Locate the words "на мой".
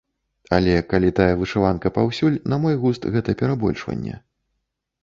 2.55-2.75